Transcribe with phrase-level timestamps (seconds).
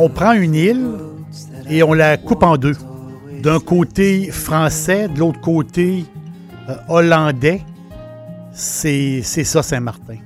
[0.00, 0.86] On prend une île
[1.68, 2.76] et on la coupe en deux.
[3.42, 6.04] D'un côté français, de l'autre côté
[6.68, 7.62] euh, hollandais.
[8.52, 10.18] C'est ça Saint-Martin.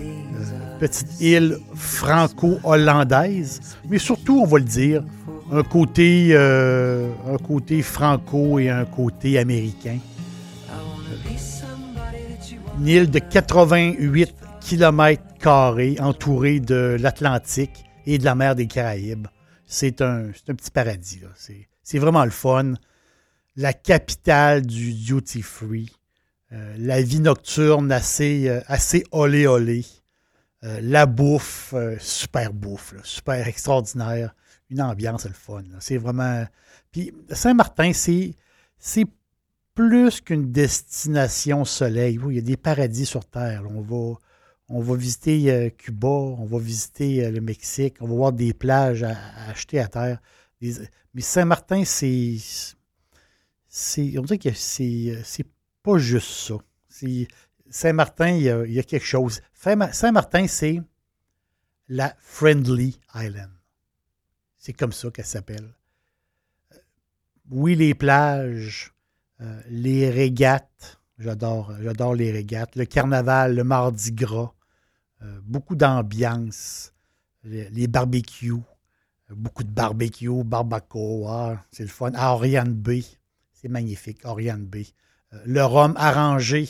[0.00, 5.04] Euh, petite île franco-hollandaise, mais surtout, on va le dire,
[5.52, 9.98] un côté, euh, un côté franco et un côté américain.
[12.80, 15.22] Une île de 88 km
[16.00, 19.28] entourée de l'Atlantique et de la mer des Caraïbes.
[19.66, 21.20] C'est un, petit paradis.
[21.82, 22.74] C'est vraiment le fun.
[23.56, 25.90] La capitale du duty free.
[26.52, 29.84] Euh, la vie nocturne assez, euh, assez olé olé.
[30.64, 34.34] Euh, la bouffe, super bouffe, super extraordinaire.
[34.70, 35.64] Une ambiance, le fun.
[35.80, 36.46] C'est vraiment.
[36.90, 38.34] Puis Saint-Martin, c'est,
[38.78, 39.06] c'est
[39.74, 42.18] plus qu'une destination soleil.
[42.28, 43.64] il y a des paradis sur Terre.
[43.70, 44.18] On va
[44.72, 48.54] on va visiter euh, Cuba, on va visiter euh, le Mexique, on va voir des
[48.54, 49.16] plages à,
[49.48, 50.20] acheter à terre.
[50.60, 52.38] mais Saint-Martin, c'est.
[54.16, 55.46] On dirait que c'est, c'est
[55.82, 56.54] pas juste ça.
[57.70, 59.40] Saint-Martin, il, y, a, quelque chose.
[59.54, 60.80] Saint-Martin, c'est
[61.88, 63.50] la Friendly Island.
[64.58, 65.74] C'est comme ça qu'elle s'appelle.
[66.72, 66.76] Euh,
[67.50, 68.92] oui, les plages,
[69.68, 71.00] les régates.
[71.18, 72.76] J'adore, j'adore les régates.
[72.76, 74.54] Le carnaval, le mardi gras.
[75.24, 76.92] Euh, beaucoup d'ambiance,
[77.44, 82.10] les, barbecues, euh, beaucoup de barbecues, barbacoa, c'est le fun.
[82.14, 83.02] À Oriane B,
[83.52, 84.78] c'est magnifique, Oriane B.
[85.32, 86.68] Euh, le rhum arrangé,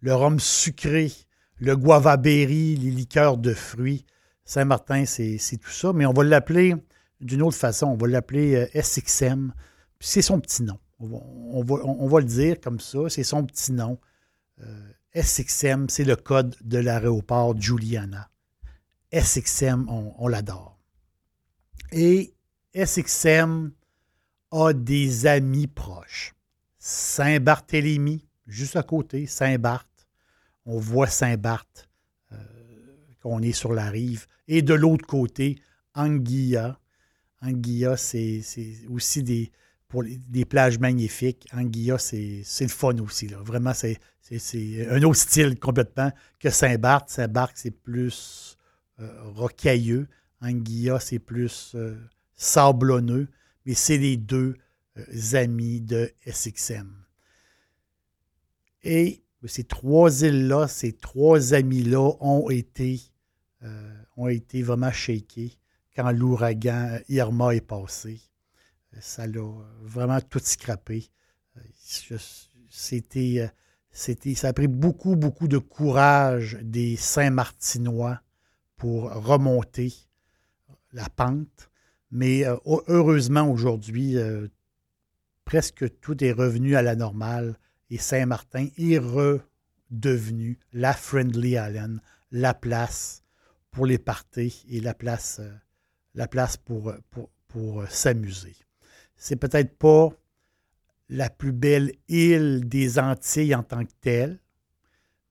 [0.00, 1.12] le rhum sucré,
[1.58, 4.04] le guava berry, les liqueurs de fruits.
[4.44, 6.74] Saint-Martin, c'est tout ça, mais on va l'appeler
[7.20, 7.86] d'une autre façon.
[7.86, 9.52] On va l'appeler SXM.
[10.00, 10.78] C'est son petit nom.
[11.00, 13.98] On, va, le dire comme ça, c'est son petit nom.
[15.20, 18.30] SXM, c'est le code de l'aéroport Juliana.
[19.12, 20.78] SXM, on, l'adore.
[21.90, 22.34] Et
[22.74, 23.72] SXM
[24.52, 26.34] a des amis proches.
[26.78, 30.06] Saint-Barthélemy, juste à côté, Saint-Barth.
[30.66, 31.88] On voit Saint-Barth,
[32.32, 32.36] euh,
[33.22, 34.26] qu'on est sur la rive.
[34.46, 35.60] Et de l'autre côté,
[35.94, 36.78] Anguilla.
[37.40, 38.42] Anguilla, c'est
[38.88, 39.50] aussi des,
[39.88, 41.48] pour des plages magnifiques.
[41.52, 43.26] Anguilla, c'est le fun aussi.
[43.26, 43.98] Vraiment, c'est
[44.90, 47.08] un autre style complètement que Saint-Barth.
[47.08, 48.58] Saint-Barth, c'est plus
[49.00, 50.06] euh, rocailleux.
[50.42, 51.96] Anguilla, c'est plus euh,
[52.36, 53.28] sablonneux.
[53.64, 54.56] Mais c'est les deux
[54.98, 56.90] euh, amis de SXM.
[58.82, 63.00] Et ces trois îles-là, ces trois amis-là ont été,
[64.16, 65.58] ont été vraiment shakés
[65.94, 68.20] quand l'ouragan Irma est passé
[69.00, 69.42] ça l'a
[69.82, 71.10] vraiment tout scrappé.
[72.70, 73.48] C'était, euh,
[73.90, 78.20] c'était, ça a pris beaucoup, beaucoup de courage des Saint-Martinois
[78.76, 79.92] pour remonter
[80.92, 81.70] la pente.
[82.10, 82.56] Mais euh,
[82.88, 84.48] heureusement, aujourd'hui, euh,
[85.44, 87.58] presque tout est revenu à la normale
[87.90, 92.00] et Saint-Martin est redevenu la Friendly Island,
[92.30, 93.24] la place
[93.70, 95.40] pour les parties et la place,
[96.14, 98.56] la place pour, pour, pour s'amuser
[99.18, 100.10] c'est peut-être pas
[101.08, 104.40] la plus belle île des Antilles en tant que telle,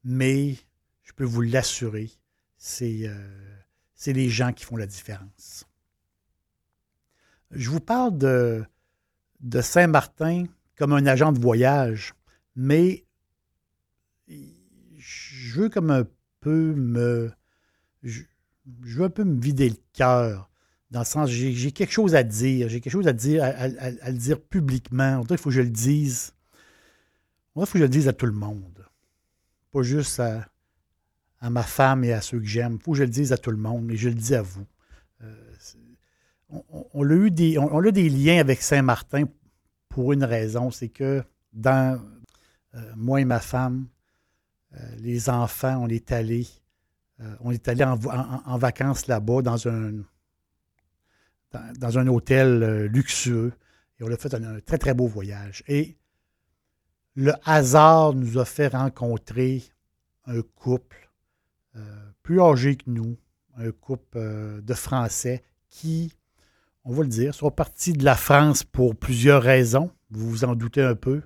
[0.04, 0.56] mais
[1.04, 2.12] je peux vous l'assurer,
[2.58, 3.58] c'est euh,
[4.06, 5.66] les gens qui font la différence.
[7.52, 8.66] Je vous parle de,
[9.62, 10.46] Saint-Martin
[10.76, 12.14] comme un agent de voyage,
[12.56, 13.06] mais
[14.28, 16.06] je veux comme un
[16.42, 17.32] peu me.
[18.04, 18.24] Je
[18.66, 20.50] veux un peu me vider le cœur
[20.90, 24.18] dans le sens, j'ai quelque chose à dire, j'ai quelque chose à dire, à, le
[24.18, 25.22] dire publiquement.
[25.30, 26.34] il faut que je le dise.
[27.56, 28.86] il faut que je le dise à tout le monde.
[29.72, 30.48] Pas juste à,
[31.50, 32.78] ma femme et à ceux que j'aime.
[32.80, 34.42] Il faut que je le dise à tout le monde, mais je le dis à
[34.42, 34.66] vous.
[35.24, 35.34] Euh,
[36.94, 39.26] on, a eu des, on, a des liens avec Saint-Martin
[39.90, 42.00] pour une raison, c'est que dans
[42.76, 43.88] euh, moi et ma femme,
[44.74, 46.48] euh, les enfants, on est allés,
[47.40, 50.04] on est allé en, vacances là-bas dans un,
[51.52, 53.54] dans, un hôtel luxueux
[54.00, 55.64] et on a fait un, très très beau voyage.
[55.68, 55.98] Et
[57.16, 59.64] le hasard nous a fait rencontrer
[60.26, 61.10] un couple
[62.24, 63.18] plus âgé que nous,
[63.56, 66.12] un couple de Français qui
[66.88, 69.92] on va le dire, sont partis de la France pour plusieurs raisons.
[70.10, 71.22] Vous vous en doutez un peu.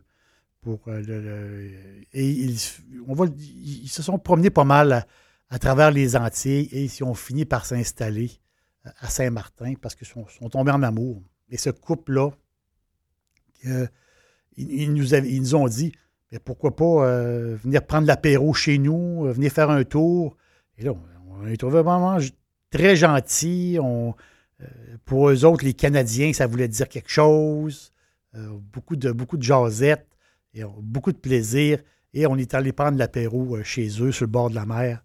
[0.67, 5.05] Euh, et ils, se sont promenés pas mal
[5.49, 8.50] à, travers les Antilles et ils ont fini par s'installer euh,
[8.83, 11.21] à Saint-Martin parce qu'ils sont, tombés en amour.
[11.49, 12.31] Et ce couple-là,
[14.57, 15.91] ils, nous ont dit
[16.31, 20.37] mais pourquoi pas euh, venir prendre l'apéro chez nous, venir faire un tour.
[20.77, 20.93] Et là,
[21.27, 22.17] on, les trouvait vraiment
[22.71, 23.77] très gentils.
[24.61, 27.93] Euh, pour eux autres, les Canadiens, ça voulait dire quelque chose.
[28.35, 30.07] Euh, beaucoup, de, beaucoup de jasettes,
[30.53, 31.79] et beaucoup de plaisir.
[32.13, 35.03] Et on est allé prendre l'apéro euh, chez eux, sur le bord de la mer,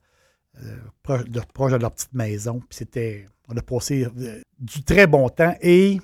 [1.02, 2.62] proche, de, proche de leur petite maison.
[2.70, 4.06] C'était, on a passé
[4.58, 5.54] du très bon temps.
[5.60, 5.98] Et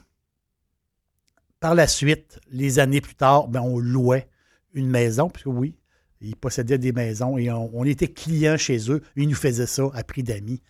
[1.60, 4.28] par la suite, les années plus tard, ben, on louait
[4.74, 5.76] une maison, puisque oui,
[6.20, 9.02] ils possédaient des maisons et on, on était clients chez eux.
[9.16, 10.62] Ils nous faisaient ça à prix d'amis.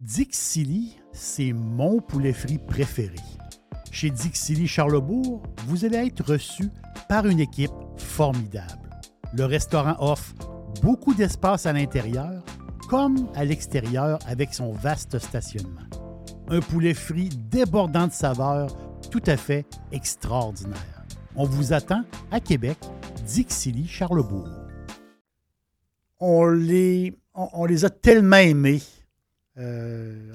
[0.00, 3.16] Dixili, c'est mon poulet frit préféré.
[3.90, 6.68] Chez Dixili Charlebourg, vous allez être reçu
[7.08, 8.90] par une équipe formidable.
[9.36, 10.34] Le restaurant offre
[10.82, 12.44] beaucoup d'espace à l'intérieur
[12.94, 15.82] comme à l'extérieur avec son vaste stationnement.
[16.46, 18.70] Un poulet frit débordant de saveurs
[19.10, 21.04] tout à fait extraordinaire.
[21.34, 22.78] On vous attend à Québec,
[23.26, 24.48] Dixilly, Charlebourg.
[26.20, 28.82] On les, on les a tellement aimés
[29.58, 30.30] euh,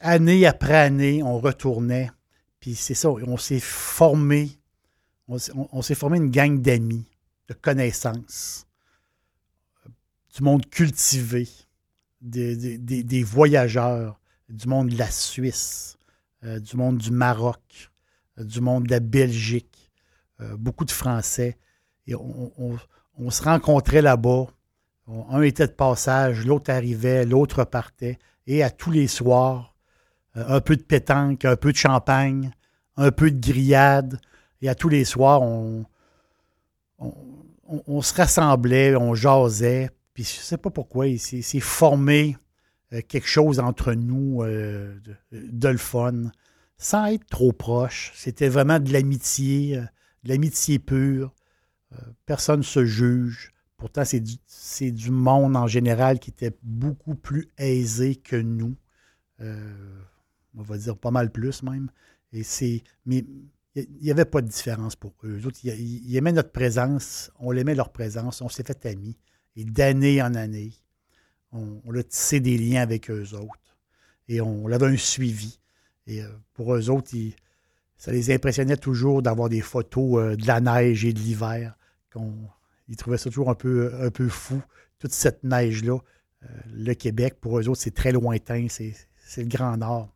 [0.00, 2.10] année après année, on retournait.
[2.58, 4.48] Puis c'est ça, on s'est formé.
[5.28, 7.04] On, s'est formé une gang d'amis,
[7.48, 8.66] de connaissances,
[10.34, 11.46] du monde cultivé,
[12.22, 15.98] des, voyageurs, du monde de la Suisse,
[16.44, 17.90] euh, du monde du Maroc,
[18.38, 19.90] euh, du monde de la Belgique,
[20.58, 21.56] beaucoup de Français.
[22.08, 24.46] Et on se rencontrait là-bas.
[25.30, 29.74] Un était de passage, l'autre arrivait, l'autre partait et à tous les soirs,
[30.36, 32.52] euh, un peu de pétanque, un peu de champagne,
[32.96, 34.20] un peu de grillade.
[34.60, 35.84] Et à tous les soirs, on,
[36.98, 39.90] on, se rassemblait, on jasait.
[40.14, 42.36] Puis je ne sais pas pourquoi, c'est formé
[42.92, 44.98] euh, quelque chose entre nous euh,
[45.32, 46.30] de, le fun,
[46.76, 48.12] sans être trop proche.
[48.14, 49.76] C'était vraiment de l'amitié,
[50.24, 51.34] de l'amitié pure.
[52.26, 53.52] personne ne se juge.
[53.76, 54.36] Pourtant, c'est du,
[54.92, 58.76] du, monde en général qui était beaucoup plus aisé que nous.
[59.40, 60.00] Euh,
[60.54, 61.90] on va dire pas mal plus même.
[62.32, 62.42] Et
[63.06, 63.24] mais
[63.74, 65.44] il n'y avait pas de différence pour eux.
[65.46, 69.16] autres, ils, aimaient notre présence, on aimait leur présence, on s'est fait amis.
[69.56, 70.72] Et d'année en année,
[71.52, 73.76] on, a tissé des liens avec eux autres.
[74.28, 75.58] Et on, avait un suivi.
[76.06, 77.10] Et euh, pour eux autres,
[77.96, 81.76] ça les impressionnait toujours d'avoir des photos euh, de la neige et de l'hiver
[82.88, 84.60] ils trouvaient ça toujours un peu, un fou,
[84.98, 85.96] toute cette neige-là.
[86.42, 88.94] Euh, le Québec, pour eux autres, c'est très lointain, c'est
[89.38, 90.14] le Grand Nord.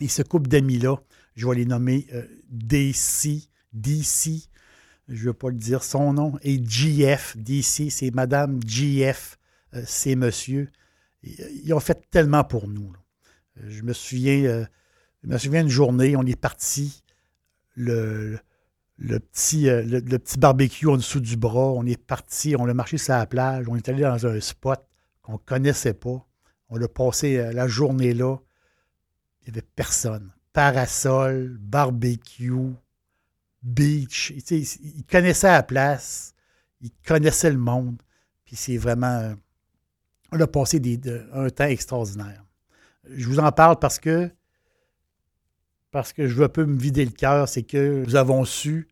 [0.00, 1.02] Et ce couple d'amis-là,
[1.34, 2.06] je vais les nommer
[2.48, 4.49] DC, DC,
[5.10, 9.38] je ne veux pas le dire son nom, et GF, DC, c'est Madame GF,
[9.74, 10.70] euh, c'est Monsieur.
[11.22, 12.92] Ils ont fait tellement pour nous.
[13.62, 14.66] Je me souviens,
[15.22, 17.02] je me souviens une journée, on est parti
[17.74, 18.38] le,
[19.00, 21.72] le petit, euh, le, petit barbecue en dessous du bras.
[21.72, 24.80] On est parti, on a marché sur la plage, on est allé dans un spot
[25.22, 26.26] qu'on ne connaissait pas.
[26.68, 28.36] On a passé euh, la journée là.
[29.42, 30.30] Il n'y avait personne.
[30.52, 32.52] Parasol, barbecue,
[33.62, 34.32] beach.
[34.50, 36.34] Ils connaissaient la place,
[36.80, 38.02] ils connaissaient le monde.
[38.44, 39.18] Puis c'est vraiment.
[39.18, 39.34] Euh,
[40.32, 41.00] on a passé des,
[41.32, 42.44] un temps extraordinaire.
[43.08, 44.30] Je vous en parle parce que
[45.90, 48.88] parce que je veux un peu me vider le cœur, c'est que nous avons su,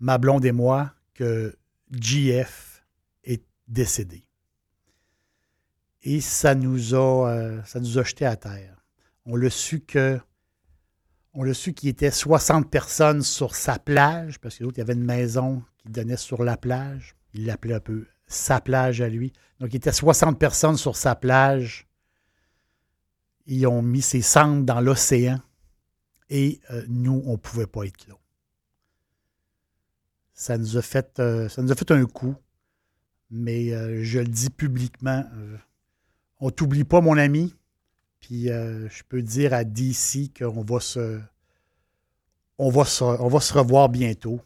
[0.00, 1.54] ma blonde et moi, que
[1.90, 2.84] JF
[3.24, 4.24] est décédé.
[6.02, 8.82] Et ça nous a, euh, ça nous a jeté à terre.
[9.24, 10.18] On l'a su que
[11.34, 15.04] on l'a su qu'il était 60 personnes sur sa plage, parce qu'il y avait une
[15.04, 17.16] maison qui donnait sur la plage.
[17.34, 19.32] Il l'appelait un peu sa plage à lui.
[19.58, 21.88] Donc, il était 60 personnes sur sa plage.
[23.46, 25.40] Ils ont mis ses cendres dans l'océan
[26.28, 28.14] et euh, nous, on ne pouvait pas être là.
[30.34, 32.34] Ça nous a fait, euh, ça nous a fait un coup,
[33.30, 35.24] mais euh, je le dis publiquement,
[36.40, 37.54] on t'oublie pas, mon ami,
[38.22, 41.20] Puis euh, je peux dire à DC qu'on va se,
[42.56, 44.40] on va se, revoir bientôt.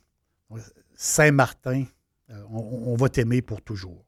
[0.97, 1.85] Saint-Martin,
[2.31, 4.06] euh, on va t'aimer pour toujours.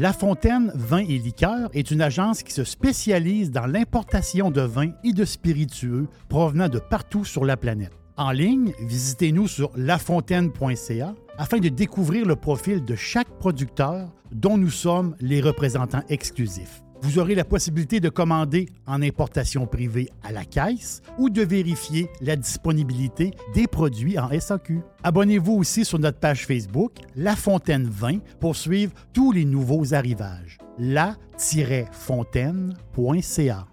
[0.00, 4.92] La Fontaine Vin et Liqueurs est une agence qui se spécialise dans l'importation de vins
[5.02, 7.90] et de spiritueux provenant de partout sur la planète.
[8.16, 14.70] En ligne, visitez-nous sur lafontaine.ca afin de découvrir le profil de chaque producteur dont nous
[14.70, 16.80] sommes les représentants exclusifs.
[17.02, 22.08] Vous aurez la possibilité de commander en importation privée à la caisse ou de vérifier
[22.20, 24.80] la disponibilité des produits en SAQ.
[25.02, 30.58] Abonnez-vous aussi sur notre page Facebook La Fontaine 20 pour suivre tous les nouveaux arrivages.
[30.78, 33.66] la-fontaine.ca